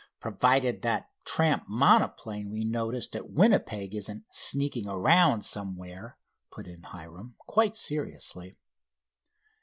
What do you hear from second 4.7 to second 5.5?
around